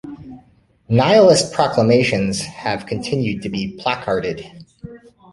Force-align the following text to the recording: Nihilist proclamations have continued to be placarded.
Nihilist 0.89 1.53
proclamations 1.53 2.41
have 2.41 2.87
continued 2.87 3.43
to 3.43 3.49
be 3.49 3.75
placarded. 3.77 4.65